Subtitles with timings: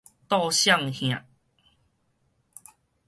[0.27, 1.25] 倒摔向